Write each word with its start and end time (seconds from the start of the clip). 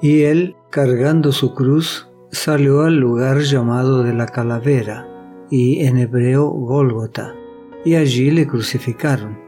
Y 0.00 0.22
él, 0.22 0.56
cargando 0.70 1.32
su 1.32 1.54
cruz, 1.54 2.08
salió 2.30 2.82
al 2.82 2.96
lugar 2.96 3.40
llamado 3.40 4.02
de 4.02 4.14
la 4.14 4.26
calavera, 4.26 5.08
y 5.50 5.84
en 5.84 5.98
hebreo 5.98 6.48
Gólgota, 6.48 7.34
y 7.84 7.94
allí 7.94 8.30
le 8.30 8.46
crucificaron, 8.46 9.38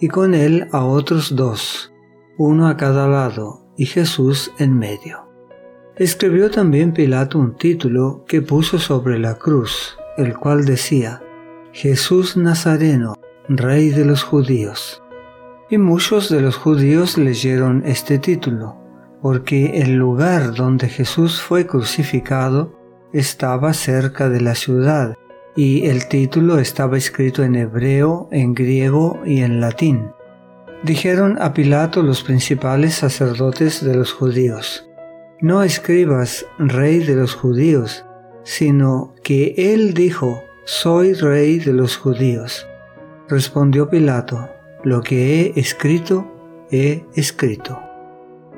y 0.00 0.08
con 0.08 0.34
él 0.34 0.68
a 0.72 0.84
otros 0.84 1.34
dos, 1.34 1.92
uno 2.36 2.68
a 2.68 2.76
cada 2.76 3.08
lado, 3.08 3.66
y 3.76 3.86
Jesús 3.86 4.52
en 4.58 4.78
medio. 4.78 5.26
Escribió 5.96 6.50
también 6.50 6.92
Pilato 6.92 7.38
un 7.38 7.56
título 7.56 8.24
que 8.28 8.40
puso 8.40 8.78
sobre 8.78 9.18
la 9.18 9.34
cruz, 9.34 9.98
el 10.16 10.36
cual 10.36 10.64
decía, 10.64 11.22
Jesús 11.72 12.36
Nazareno, 12.36 13.14
Rey 13.48 13.90
de 13.90 14.04
los 14.04 14.22
judíos. 14.22 15.02
Y 15.70 15.78
muchos 15.78 16.28
de 16.28 16.40
los 16.40 16.56
judíos 16.56 17.18
leyeron 17.18 17.82
este 17.84 18.18
título, 18.18 18.76
porque 19.22 19.80
el 19.82 19.94
lugar 19.94 20.54
donde 20.54 20.88
Jesús 20.88 21.40
fue 21.40 21.66
crucificado 21.66 22.78
estaba 23.12 23.72
cerca 23.72 24.28
de 24.28 24.40
la 24.40 24.54
ciudad, 24.54 25.14
y 25.56 25.86
el 25.86 26.06
título 26.06 26.58
estaba 26.58 26.96
escrito 26.96 27.42
en 27.42 27.56
hebreo, 27.56 28.28
en 28.30 28.54
griego 28.54 29.20
y 29.24 29.40
en 29.40 29.60
latín. 29.60 30.12
Dijeron 30.84 31.36
a 31.40 31.52
Pilato 31.52 32.02
los 32.02 32.22
principales 32.22 32.94
sacerdotes 32.94 33.84
de 33.84 33.96
los 33.96 34.12
judíos, 34.12 34.88
No 35.40 35.62
escribas 35.62 36.46
rey 36.58 37.00
de 37.00 37.16
los 37.16 37.34
judíos, 37.34 38.04
sino 38.44 39.14
que 39.24 39.54
él 39.56 39.94
dijo, 39.94 40.42
Soy 40.64 41.14
rey 41.14 41.58
de 41.58 41.72
los 41.72 41.96
judíos. 41.96 42.68
Respondió 43.28 43.88
Pilato, 43.88 44.48
Lo 44.84 45.00
que 45.00 45.40
he 45.40 45.60
escrito, 45.60 46.66
he 46.70 47.04
escrito. 47.14 47.87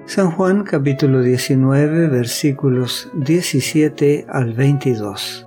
San 0.06 0.33
Juan 0.33 0.65
capítulo 0.65 1.23
19 1.23 2.09
versículos 2.09 3.09
17 3.15 4.27
al 4.29 4.55
22. 4.55 5.47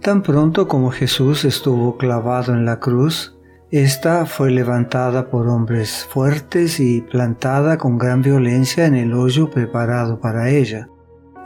Tan 0.00 0.22
pronto 0.22 0.66
como 0.66 0.90
Jesús 0.90 1.44
estuvo 1.44 1.98
clavado 1.98 2.54
en 2.54 2.64
la 2.64 2.80
cruz, 2.80 3.36
esta 3.70 4.24
fue 4.24 4.50
levantada 4.50 5.28
por 5.28 5.48
hombres 5.48 6.06
fuertes 6.08 6.80
y 6.80 7.02
plantada 7.02 7.76
con 7.76 7.98
gran 7.98 8.22
violencia 8.22 8.86
en 8.86 8.94
el 8.94 9.12
hoyo 9.12 9.50
preparado 9.50 10.18
para 10.18 10.48
ella. 10.48 10.88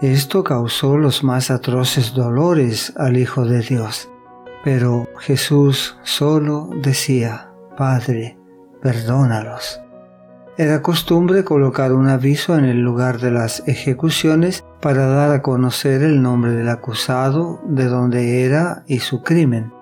Esto 0.01 0.45
causó 0.45 0.97
los 0.97 1.25
más 1.25 1.51
atroces 1.51 2.15
dolores 2.15 2.93
al 2.97 3.17
Hijo 3.17 3.45
de 3.47 3.63
Dios 3.63 4.11
pero 4.67 5.09
Jesús 5.21 5.97
solo 6.03 6.69
decía, 6.83 7.53
Padre, 7.79 8.37
perdónalos. 8.83 9.81
Era 10.59 10.83
costumbre 10.83 11.45
colocar 11.45 11.93
un 11.93 12.09
aviso 12.09 12.59
en 12.59 12.65
el 12.65 12.81
lugar 12.81 13.21
de 13.21 13.31
las 13.31 13.63
ejecuciones 13.69 14.65
para 14.83 15.07
dar 15.07 15.31
a 15.31 15.41
conocer 15.41 16.03
el 16.03 16.21
nombre 16.21 16.51
del 16.51 16.69
acusado, 16.69 17.61
de 17.65 17.85
dónde 17.85 18.43
era 18.43 18.83
y 18.89 18.99
su 18.99 19.23
crimen. 19.23 19.73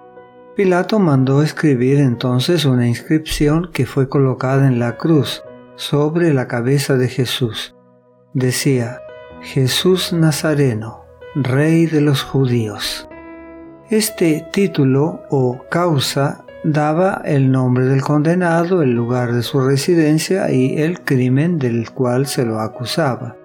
Pilato 0.55 0.99
mandó 0.99 1.43
escribir 1.43 1.99
entonces 1.99 2.67
una 2.67 2.87
inscripción 2.87 3.71
que 3.73 3.87
fue 3.87 4.11
colocada 4.11 4.69
en 4.69 4.79
la 4.79 4.99
cruz 4.99 5.43
sobre 5.77 6.35
la 6.35 6.47
cabeza 6.47 6.99
de 6.99 7.09
Jesús. 7.09 7.75
Decía, 8.35 8.99
Jesús 9.41 10.13
Nazareno, 10.13 11.07
Rey 11.35 11.87
de 11.87 12.03
los 12.03 12.23
judíos. 12.23 13.09
Este 13.91 14.47
título 14.51 15.25
o 15.29 15.61
causa 15.71 16.47
daba 16.65 17.21
el 17.27 17.53
nombre 17.53 17.85
del 17.85 18.01
condenado, 18.01 18.81
el 18.81 18.93
lugar 18.93 19.35
de 19.35 19.43
su 19.43 19.61
residencia 19.61 20.51
y 20.51 20.79
el 20.79 21.03
crimen 21.03 21.59
del 21.59 21.91
cual 21.91 22.27
se 22.27 22.47
lo 22.47 22.61
acusaba. 22.61 23.37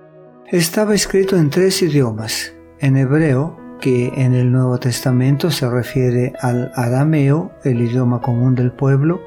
Estaba 0.47 0.95
escrito 0.95 1.35
en 1.35 1.49
tres 1.49 1.81
idiomas, 1.81 2.53
en 2.79 2.95
hebreo, 2.95 3.57
que 3.81 4.13
en 4.15 4.33
el 4.33 4.49
Nuevo 4.49 4.77
Testamento 4.77 5.51
se 5.51 5.69
refiere 5.69 6.31
al 6.39 6.71
arameo, 6.73 7.51
el 7.65 7.81
idioma 7.81 8.21
común 8.21 8.55
del 8.55 8.71
pueblo, 8.71 9.21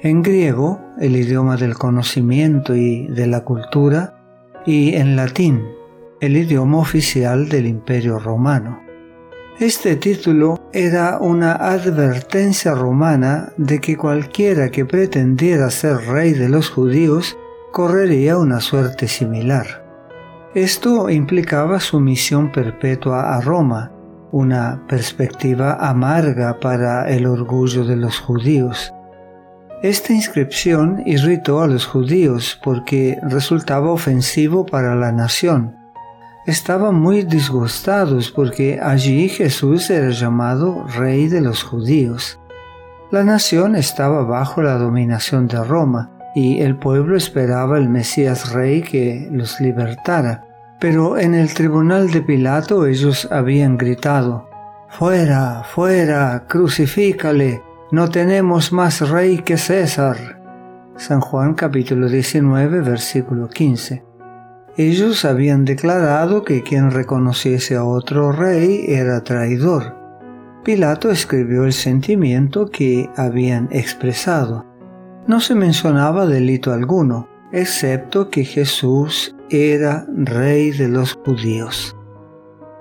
en 0.00 0.22
griego, 0.22 0.80
el 1.00 1.16
idioma 1.16 1.56
del 1.56 1.74
conocimiento 1.74 2.76
y 2.76 3.08
de 3.08 3.26
la 3.26 3.42
cultura, 3.42 4.14
y 4.64 4.94
en 4.94 5.16
latín, 5.16 5.64
el 6.20 6.36
idioma 6.36 6.78
oficial 6.78 7.48
del 7.48 7.66
Imperio 7.66 8.20
Romano. 8.20 8.85
Este 9.58 9.96
título 9.96 10.68
era 10.74 11.16
una 11.18 11.52
advertencia 11.52 12.74
romana 12.74 13.54
de 13.56 13.80
que 13.80 13.96
cualquiera 13.96 14.70
que 14.70 14.84
pretendiera 14.84 15.70
ser 15.70 15.96
rey 16.08 16.34
de 16.34 16.50
los 16.50 16.68
judíos 16.68 17.38
correría 17.72 18.36
una 18.36 18.60
suerte 18.60 19.08
similar. 19.08 19.82
Esto 20.54 21.08
implicaba 21.08 21.80
sumisión 21.80 22.52
perpetua 22.52 23.34
a 23.34 23.40
Roma, 23.40 23.92
una 24.30 24.84
perspectiva 24.86 25.78
amarga 25.80 26.60
para 26.60 27.08
el 27.08 27.26
orgullo 27.26 27.86
de 27.86 27.96
los 27.96 28.18
judíos. 28.18 28.92
Esta 29.82 30.12
inscripción 30.12 31.02
irritó 31.06 31.62
a 31.62 31.66
los 31.66 31.86
judíos 31.86 32.60
porque 32.62 33.16
resultaba 33.22 33.90
ofensivo 33.90 34.66
para 34.66 34.94
la 34.94 35.12
nación 35.12 35.85
estaban 36.46 36.94
muy 36.94 37.24
disgustados 37.24 38.30
porque 38.30 38.78
allí 38.80 39.28
Jesús 39.28 39.90
era 39.90 40.10
llamado 40.10 40.86
Rey 40.86 41.28
de 41.28 41.40
los 41.40 41.62
judíos. 41.62 42.40
La 43.10 43.24
nación 43.24 43.76
estaba 43.76 44.22
bajo 44.22 44.62
la 44.62 44.78
dominación 44.78 45.48
de 45.48 45.62
Roma 45.62 46.10
y 46.34 46.60
el 46.60 46.76
pueblo 46.76 47.16
esperaba 47.16 47.78
el 47.78 47.88
Mesías 47.88 48.52
Rey 48.52 48.82
que 48.82 49.28
los 49.30 49.60
libertara. 49.60 50.44
Pero 50.78 51.18
en 51.18 51.34
el 51.34 51.54
tribunal 51.54 52.10
de 52.10 52.20
Pilato 52.20 52.86
ellos 52.86 53.28
habían 53.30 53.76
gritado, 53.76 54.48
Fuera, 54.88 55.62
fuera, 55.64 56.44
crucifícale, 56.46 57.62
no 57.90 58.08
tenemos 58.08 58.72
más 58.72 59.08
rey 59.08 59.38
que 59.38 59.56
César. 59.56 60.16
San 60.96 61.20
Juan 61.20 61.54
capítulo 61.54 62.08
19 62.08 62.80
versículo 62.80 63.48
15. 63.48 64.05
Ellos 64.78 65.24
habían 65.24 65.64
declarado 65.64 66.44
que 66.44 66.62
quien 66.62 66.90
reconociese 66.90 67.76
a 67.76 67.84
otro 67.84 68.30
rey 68.30 68.84
era 68.88 69.24
traidor. 69.24 69.96
Pilato 70.64 71.10
escribió 71.10 71.64
el 71.64 71.72
sentimiento 71.72 72.66
que 72.66 73.08
habían 73.16 73.68
expresado. 73.72 74.66
No 75.26 75.40
se 75.40 75.54
mencionaba 75.54 76.26
delito 76.26 76.74
alguno, 76.74 77.26
excepto 77.52 78.28
que 78.28 78.44
Jesús 78.44 79.34
era 79.48 80.06
rey 80.14 80.72
de 80.72 80.88
los 80.88 81.14
judíos. 81.24 81.96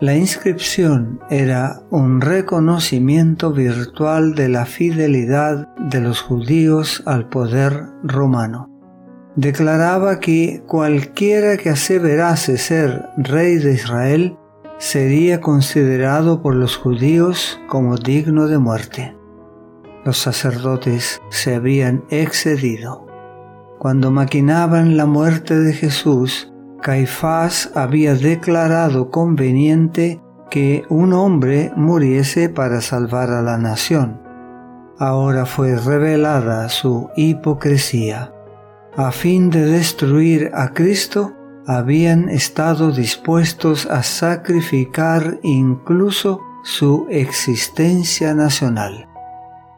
La 0.01 0.17
inscripción 0.17 1.21
era 1.29 1.81
un 1.91 2.19
reconocimiento 2.19 3.53
virtual 3.53 4.35
de 4.35 4.49
la 4.49 4.65
fidelidad 4.65 5.73
de 5.77 6.01
los 6.01 6.19
judíos 6.19 7.03
al 7.05 7.29
poder 7.29 7.85
romano 8.03 8.74
declaraba 9.35 10.19
que 10.19 10.63
cualquiera 10.65 11.57
que 11.57 11.69
aseverase 11.69 12.57
ser 12.57 13.09
rey 13.17 13.57
de 13.57 13.73
Israel 13.73 14.37
sería 14.77 15.41
considerado 15.41 16.41
por 16.41 16.55
los 16.55 16.77
judíos 16.77 17.59
como 17.67 17.97
digno 17.97 18.47
de 18.47 18.57
muerte. 18.57 19.15
Los 20.05 20.19
sacerdotes 20.19 21.21
se 21.29 21.55
habían 21.55 22.03
excedido. 22.09 23.05
Cuando 23.79 24.11
maquinaban 24.11 24.97
la 24.97 25.05
muerte 25.05 25.59
de 25.59 25.73
Jesús, 25.73 26.51
Caifás 26.81 27.71
había 27.75 28.15
declarado 28.15 29.09
conveniente 29.09 30.21
que 30.49 30.83
un 30.89 31.13
hombre 31.13 31.71
muriese 31.75 32.49
para 32.49 32.81
salvar 32.81 33.31
a 33.31 33.41
la 33.41 33.57
nación. 33.57 34.21
Ahora 34.97 35.45
fue 35.45 35.75
revelada 35.75 36.69
su 36.69 37.09
hipocresía 37.15 38.34
a 38.97 39.11
fin 39.11 39.49
de 39.49 39.65
destruir 39.65 40.51
a 40.53 40.73
Cristo, 40.73 41.33
habían 41.67 42.29
estado 42.29 42.91
dispuestos 42.91 43.85
a 43.87 44.03
sacrificar 44.03 45.39
incluso 45.43 46.41
su 46.63 47.07
existencia 47.09 48.33
nacional. 48.33 49.07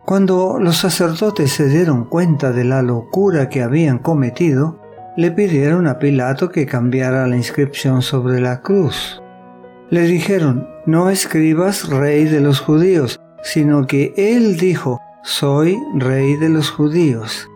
Cuando 0.06 0.58
los 0.60 0.78
sacerdotes 0.78 1.52
se 1.52 1.68
dieron 1.68 2.06
cuenta 2.06 2.52
de 2.52 2.64
la 2.64 2.82
locura 2.82 3.50
que 3.50 3.62
habían 3.62 4.00
cometido, 4.00 4.80
le 5.18 5.32
pidieron 5.32 5.88
a 5.88 6.00
Pilato 6.00 6.50
que 6.50 6.66
cambiara 6.66 7.28
la 7.28 7.36
inscripción 7.36 8.02
sobre 8.02 8.40
la 8.40 8.62
cruz. 8.62 9.22
Le 9.90 10.04
dijeron, 10.04 10.68
no 10.86 11.10
escribas 11.10 11.90
rey 11.90 12.26
de 12.26 12.40
los 12.40 12.60
judíos, 12.60 13.20
sino 13.42 13.88
que 13.88 14.14
él 14.16 14.58
dijo, 14.58 15.02
soy 15.24 15.78
rey 15.96 16.36
de 16.38 16.50
los 16.50 16.70
judíos. 16.70 17.50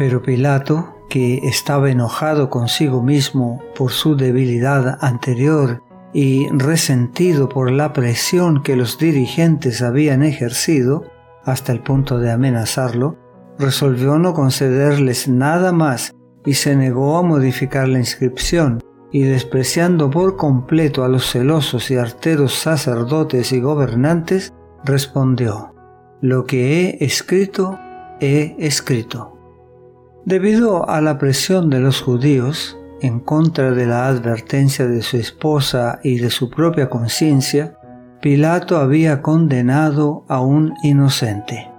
Pero 0.00 0.22
Pilato, 0.22 0.94
que 1.10 1.40
estaba 1.42 1.90
enojado 1.90 2.48
consigo 2.48 3.02
mismo 3.02 3.62
por 3.76 3.90
su 3.90 4.16
debilidad 4.16 4.96
anterior 5.02 5.82
y 6.14 6.48
resentido 6.52 7.50
por 7.50 7.70
la 7.70 7.92
presión 7.92 8.62
que 8.62 8.76
los 8.76 8.96
dirigentes 8.96 9.82
habían 9.82 10.22
ejercido, 10.22 11.04
hasta 11.44 11.72
el 11.72 11.80
punto 11.82 12.18
de 12.18 12.30
amenazarlo, 12.30 13.18
resolvió 13.58 14.18
no 14.18 14.32
concederles 14.32 15.28
nada 15.28 15.70
más 15.70 16.14
y 16.46 16.54
se 16.54 16.74
negó 16.76 17.18
a 17.18 17.22
modificar 17.22 17.86
la 17.86 17.98
inscripción, 17.98 18.82
y 19.12 19.24
despreciando 19.24 20.08
por 20.08 20.38
completo 20.38 21.04
a 21.04 21.08
los 21.08 21.30
celosos 21.30 21.90
y 21.90 21.96
arteros 21.96 22.54
sacerdotes 22.54 23.52
y 23.52 23.60
gobernantes, 23.60 24.54
respondió, 24.82 25.74
Lo 26.22 26.46
que 26.46 26.88
he 26.88 27.04
escrito, 27.04 27.78
he 28.18 28.56
escrito. 28.58 29.36
Debido 30.24 30.88
a 30.88 31.00
la 31.00 31.18
presión 31.18 31.70
de 31.70 31.80
los 31.80 32.02
judíos, 32.02 32.78
en 33.00 33.20
contra 33.20 33.72
de 33.72 33.86
la 33.86 34.06
advertencia 34.06 34.86
de 34.86 35.00
su 35.00 35.16
esposa 35.16 36.00
y 36.02 36.18
de 36.18 36.28
su 36.28 36.50
propia 36.50 36.90
conciencia, 36.90 37.76
Pilato 38.20 38.76
había 38.76 39.22
condenado 39.22 40.24
a 40.28 40.40
un 40.40 40.74
inocente. 40.82 41.70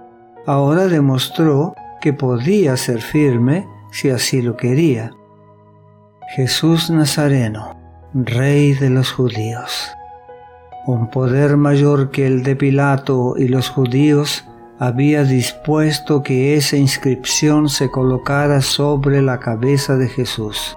Ahora 0.44 0.88
demostró 0.88 1.76
que 2.00 2.12
podía 2.12 2.76
ser 2.76 3.00
firme 3.00 3.68
si 3.92 4.10
así 4.10 4.42
lo 4.42 4.56
quería. 4.56 5.12
Jesús 6.34 6.90
Nazareno, 6.90 7.76
Rey 8.12 8.72
de 8.74 8.90
los 8.90 9.12
judíos. 9.12 9.92
Un 10.84 11.10
poder 11.10 11.56
mayor 11.56 12.10
que 12.10 12.26
el 12.26 12.42
de 12.42 12.56
Pilato 12.56 13.34
y 13.36 13.46
los 13.46 13.68
judíos 13.68 14.44
había 14.82 15.22
dispuesto 15.22 16.24
que 16.24 16.56
esa 16.56 16.76
inscripción 16.76 17.68
se 17.68 17.88
colocara 17.88 18.60
sobre 18.60 19.22
la 19.22 19.38
cabeza 19.38 19.96
de 19.96 20.08
Jesús. 20.08 20.76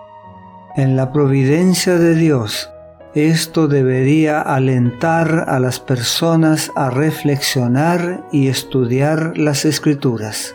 En 0.76 0.96
la 0.96 1.12
providencia 1.12 1.98
de 1.98 2.14
Dios, 2.14 2.70
esto 3.16 3.68
debería 3.68 4.42
alentar 4.42 5.46
a 5.48 5.60
las 5.60 5.80
personas 5.80 6.72
a 6.76 6.92
reflexionar 6.92 8.28
y 8.32 8.48
estudiar 8.48 9.40
las 9.40 9.66
escrituras. 9.66 10.54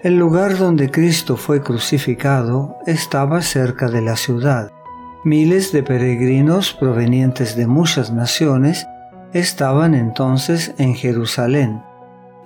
El 0.00 0.16
lugar 0.16 0.56
donde 0.56 0.88
Cristo 0.88 1.36
fue 1.36 1.60
crucificado 1.60 2.76
estaba 2.86 3.42
cerca 3.42 3.88
de 3.88 4.02
la 4.02 4.14
ciudad. 4.14 4.70
Miles 5.24 5.72
de 5.72 5.82
peregrinos 5.82 6.74
provenientes 6.74 7.56
de 7.56 7.66
muchas 7.66 8.12
naciones 8.12 8.86
estaban 9.32 9.96
entonces 9.96 10.74
en 10.78 10.94
Jerusalén, 10.94 11.82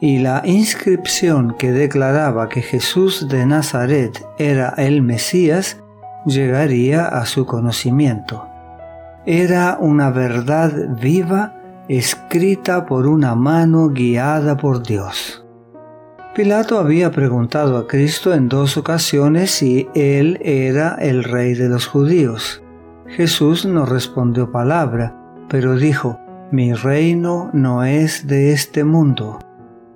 y 0.03 0.19
la 0.19 0.43
inscripción 0.45 1.55
que 1.57 1.71
declaraba 1.71 2.49
que 2.49 2.61
Jesús 2.61 3.29
de 3.29 3.47
Nazaret 3.47 4.27
era 4.37 4.71
el 4.77 5.01
Mesías 5.01 5.81
llegaría 6.27 7.07
a 7.07 7.25
su 7.25 7.47
conocimiento. 7.47 8.45
Era 9.27 9.79
una 9.79 10.11
verdad 10.11 10.73
viva 11.01 11.55
escrita 11.89 12.85
por 12.85 13.07
una 13.07 13.37
mano 13.37 13.91
guiada 13.91 14.57
por 14.57 14.83
Dios. 14.83 15.47
Pilato 16.35 16.81
había 16.81 17.13
preguntado 17.13 17.77
a 17.77 17.87
Cristo 17.87 18.35
en 18.35 18.49
dos 18.49 18.77
ocasiones 18.77 19.53
si 19.53 19.89
él 19.95 20.41
era 20.43 20.97
el 20.97 21.23
rey 21.23 21.55
de 21.55 21.69
los 21.69 21.87
judíos. 21.87 22.61
Jesús 23.07 23.65
no 23.65 23.87
respondió 23.87 24.51
palabra, 24.51 25.15
pero 25.49 25.77
dijo, 25.77 26.19
mi 26.51 26.73
reino 26.73 27.51
no 27.53 27.85
es 27.85 28.27
de 28.27 28.53
este 28.53 28.83
mundo. 28.83 29.39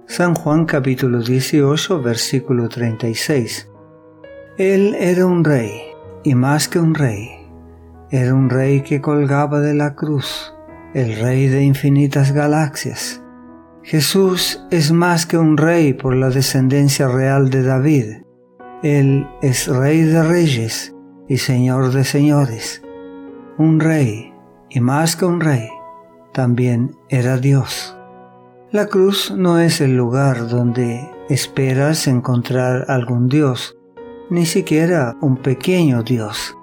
San 0.06 0.34
Juan 0.34 0.64
capítulo 0.64 1.20
18 1.20 2.00
versículo 2.00 2.68
36. 2.68 3.68
Él 4.58 4.96
era 4.98 5.26
un 5.26 5.44
rey, 5.44 5.82
y 6.24 6.34
más 6.34 6.68
que 6.68 6.78
un 6.78 6.94
rey. 6.94 7.30
Era 8.10 8.34
un 8.34 8.48
rey 8.48 8.82
que 8.82 9.00
colgaba 9.00 9.60
de 9.60 9.74
la 9.74 9.94
cruz, 9.94 10.54
el 10.94 11.16
rey 11.20 11.48
de 11.48 11.62
infinitas 11.62 12.32
galaxias 12.32 13.20
Jesús 13.86 14.60
es 14.72 14.90
más 14.90 15.26
que 15.26 15.38
un 15.38 15.56
rey 15.56 15.92
por 15.92 16.16
la 16.16 16.28
descendencia 16.30 17.06
real 17.06 17.50
de 17.50 17.62
David. 17.62 18.24
Él 18.82 19.28
es 19.42 19.68
rey 19.68 20.02
de 20.02 20.24
reyes 20.24 20.92
y 21.28 21.36
señor 21.36 21.92
de 21.92 22.02
señores. 22.02 22.82
Un 23.58 23.78
rey, 23.78 24.34
y 24.70 24.80
más 24.80 25.14
que 25.14 25.24
un 25.24 25.40
rey, 25.40 25.68
también 26.32 26.96
era 27.08 27.36
Dios. 27.36 27.95
La 28.76 28.88
cruz 28.88 29.32
no 29.34 29.58
es 29.58 29.80
el 29.80 29.96
lugar 29.96 30.48
donde 30.48 31.10
esperas 31.30 32.06
encontrar 32.06 32.84
algún 32.88 33.26
Dios, 33.26 33.74
ni 34.28 34.44
siquiera 34.44 35.16
un 35.22 35.38
pequeño 35.38 36.02
Dios. 36.02 36.54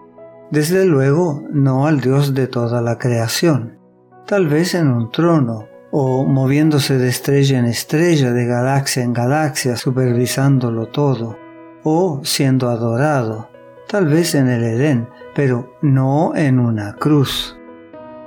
Desde 0.51 0.85
luego, 0.85 1.41
no 1.51 1.87
al 1.87 2.01
Dios 2.01 2.35
de 2.35 2.45
toda 2.45 2.83
la 2.83 2.99
creación. 2.99 3.79
Tal 4.27 4.47
vez 4.47 4.75
en 4.75 4.89
un 4.89 5.09
trono 5.09 5.65
o 5.89 6.23
moviéndose 6.23 6.99
de 6.99 7.09
estrella 7.09 7.57
en 7.57 7.65
estrella, 7.65 8.31
de 8.31 8.45
galaxia 8.45 9.01
en 9.01 9.13
galaxia, 9.13 9.75
supervisándolo 9.75 10.89
todo, 10.89 11.35
o 11.81 12.21
siendo 12.23 12.69
adorado, 12.69 13.49
tal 13.87 14.05
vez 14.05 14.35
en 14.35 14.49
el 14.49 14.63
Edén, 14.63 15.09
pero 15.33 15.79
no 15.81 16.35
en 16.35 16.59
una 16.59 16.93
cruz. 16.93 17.57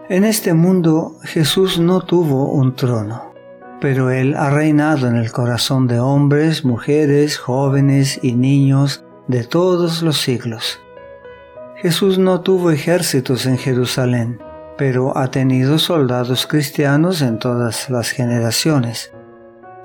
En 0.08 0.24
este 0.24 0.54
mundo 0.54 1.18
Jesús 1.22 1.78
no 1.78 2.00
tuvo 2.00 2.50
un 2.50 2.74
trono, 2.74 3.35
pero 3.80 4.10
Él 4.10 4.34
ha 4.34 4.50
reinado 4.50 5.06
en 5.06 5.16
el 5.16 5.32
corazón 5.32 5.86
de 5.86 6.00
hombres, 6.00 6.64
mujeres, 6.64 7.38
jóvenes 7.38 8.18
y 8.22 8.34
niños 8.34 9.04
de 9.28 9.44
todos 9.44 10.02
los 10.02 10.20
siglos. 10.20 10.80
Jesús 11.76 12.18
no 12.18 12.40
tuvo 12.40 12.70
ejércitos 12.70 13.46
en 13.46 13.58
Jerusalén, 13.58 14.40
pero 14.78 15.16
ha 15.16 15.30
tenido 15.30 15.78
soldados 15.78 16.46
cristianos 16.46 17.22
en 17.22 17.38
todas 17.38 17.90
las 17.90 18.10
generaciones. 18.10 19.12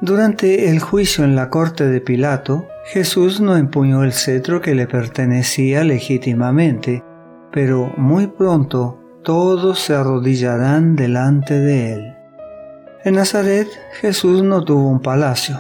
Durante 0.01 0.69
el 0.69 0.79
juicio 0.79 1.23
en 1.23 1.35
la 1.35 1.49
corte 1.49 1.85
de 1.85 2.01
Pilato, 2.01 2.67
Jesús 2.85 3.39
no 3.39 3.55
empuñó 3.55 4.03
el 4.03 4.13
cetro 4.13 4.61
que 4.61 4.73
le 4.73 4.87
pertenecía 4.87 5.83
legítimamente, 5.83 7.03
pero 7.51 7.93
muy 7.97 8.27
pronto 8.27 8.99
todos 9.23 9.79
se 9.79 9.93
arrodillarán 9.93 10.95
delante 10.95 11.59
de 11.59 11.93
él. 11.93 12.20
En 13.03 13.15
Nazaret 13.15 13.67
Jesús 13.99 14.43
no 14.43 14.63
tuvo 14.63 14.87
un 14.87 14.99
palacio, 14.99 15.59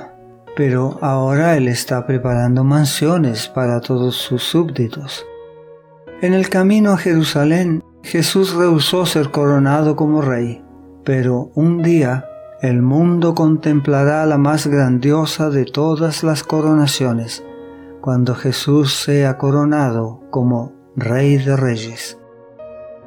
pero 0.55 0.99
ahora 1.01 1.57
él 1.57 1.67
está 1.67 2.05
preparando 2.05 2.63
mansiones 2.63 3.47
para 3.47 3.81
todos 3.81 4.15
sus 4.15 4.43
súbditos. 4.43 5.25
En 6.21 6.35
el 6.35 6.49
camino 6.49 6.91
a 6.91 6.97
Jerusalén 6.97 7.83
Jesús 8.03 8.53
rehusó 8.53 9.07
ser 9.07 9.31
coronado 9.31 9.95
como 9.95 10.21
rey, 10.21 10.63
pero 11.03 11.49
un 11.55 11.81
día 11.81 12.27
el 12.61 12.83
mundo 12.83 13.33
contemplará 13.33 14.23
la 14.27 14.37
más 14.37 14.67
grandiosa 14.67 15.49
de 15.49 15.65
todas 15.65 16.23
las 16.23 16.43
coronaciones, 16.43 17.43
cuando 18.01 18.35
Jesús 18.35 18.93
sea 18.93 19.39
coronado 19.39 20.21
como 20.29 20.73
Rey 20.95 21.37
de 21.37 21.55
Reyes. 21.55 22.19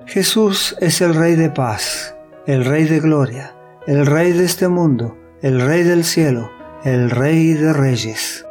Jesús 0.06 0.74
es 0.80 1.00
el 1.00 1.14
Rey 1.14 1.36
de 1.36 1.50
paz, 1.50 2.16
el 2.46 2.64
Rey 2.64 2.82
de 2.84 2.98
gloria, 2.98 3.53
el 3.86 4.06
Rey 4.06 4.32
de 4.32 4.44
este 4.44 4.66
mundo, 4.68 5.14
el 5.42 5.60
Rey 5.60 5.82
del 5.82 6.04
cielo, 6.04 6.50
el 6.84 7.10
Rey 7.10 7.52
de 7.52 7.74
Reyes. 7.74 8.46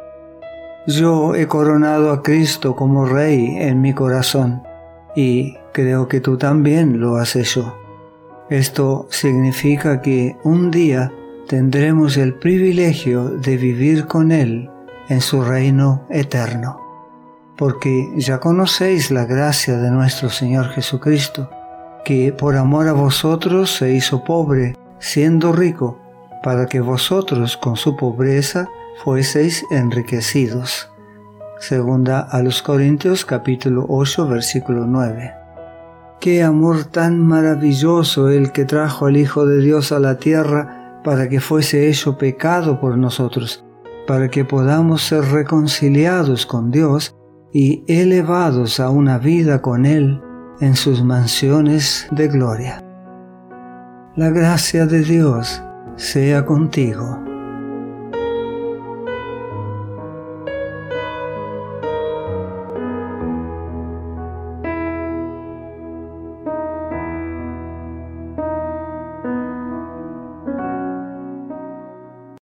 Yo 0.86 1.34
he 1.34 1.48
coronado 1.48 2.12
a 2.12 2.22
Cristo 2.22 2.76
como 2.76 3.04
Rey 3.04 3.56
en 3.58 3.80
mi 3.80 3.94
corazón 3.94 4.62
y 5.16 5.56
creo 5.72 6.06
que 6.06 6.20
tú 6.20 6.38
también 6.38 7.00
lo 7.00 7.16
has 7.16 7.34
hecho. 7.34 7.76
Esto 8.48 9.08
significa 9.10 10.00
que 10.02 10.36
un 10.44 10.70
día 10.70 11.10
tendremos 11.48 12.16
el 12.16 12.34
privilegio 12.34 13.30
de 13.30 13.56
vivir 13.56 14.06
con 14.06 14.30
Él 14.30 14.70
en 15.08 15.20
su 15.20 15.42
reino 15.42 16.06
eterno, 16.10 16.80
porque 17.56 18.08
ya 18.18 18.38
conocéis 18.38 19.10
la 19.10 19.24
gracia 19.24 19.78
de 19.78 19.90
nuestro 19.90 20.30
Señor 20.30 20.68
Jesucristo, 20.68 21.50
que 22.04 22.32
por 22.32 22.54
amor 22.54 22.86
a 22.86 22.92
vosotros 22.92 23.74
se 23.74 23.92
hizo 23.94 24.22
pobre, 24.22 24.76
siendo 25.04 25.52
rico, 25.52 25.98
para 26.42 26.64
que 26.64 26.80
vosotros 26.80 27.58
con 27.58 27.76
su 27.76 27.94
pobreza 27.94 28.70
fueseis 29.04 29.62
enriquecidos. 29.70 30.90
Segunda 31.60 32.20
a 32.20 32.42
los 32.42 32.62
Corintios 32.62 33.26
capítulo 33.26 33.84
8 33.86 34.26
versículo 34.26 34.86
9. 34.86 35.30
Qué 36.20 36.42
amor 36.42 36.84
tan 36.84 37.20
maravilloso 37.20 38.30
el 38.30 38.50
que 38.50 38.64
trajo 38.64 39.04
al 39.04 39.18
Hijo 39.18 39.44
de 39.44 39.60
Dios 39.60 39.92
a 39.92 40.00
la 40.00 40.18
tierra 40.18 41.00
para 41.04 41.28
que 41.28 41.38
fuese 41.38 41.90
hecho 41.90 42.16
pecado 42.16 42.80
por 42.80 42.96
nosotros, 42.96 43.62
para 44.06 44.30
que 44.30 44.46
podamos 44.46 45.02
ser 45.02 45.22
reconciliados 45.26 46.46
con 46.46 46.70
Dios 46.70 47.14
y 47.52 47.84
elevados 47.88 48.80
a 48.80 48.88
una 48.88 49.18
vida 49.18 49.60
con 49.60 49.84
Él 49.84 50.22
en 50.60 50.74
sus 50.76 51.04
mansiones 51.04 52.08
de 52.10 52.28
gloria. 52.28 52.83
La 54.16 54.30
gracia 54.30 54.86
de 54.86 55.02
Dios 55.02 55.60
sea 55.96 56.44
contigo. 56.46 57.33